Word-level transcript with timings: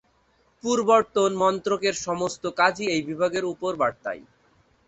পূর্বতন 0.63 1.31
মন্ত্রকের 1.35 1.95
সমস্ত 2.07 2.43
কাজই 2.59 2.85
এই 2.95 3.01
বিভাগের 3.09 3.45
উপর 3.53 3.71
বর্তায়। 3.75 4.21